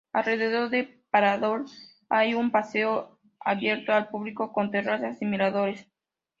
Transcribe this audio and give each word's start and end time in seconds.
Alrededor 0.13 0.71
del 0.71 0.99
Parador 1.11 1.65
hay 2.09 2.33
un 2.33 2.49
paseo 2.49 3.19
abierto 3.39 3.93
al 3.93 4.07
público 4.07 4.51
con 4.51 4.71
terrazas 4.71 5.21
y 5.21 5.25
miradores. 5.27 5.85